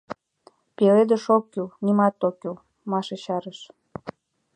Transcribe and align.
—Пеледыш 0.77 1.25
ок 1.35 1.43
кӱл... 1.51 1.67
нимат 1.85 2.15
ок 2.27 2.35
кӱл,— 2.41 2.55
Маша 2.91 3.15
чарыш. 3.23 3.59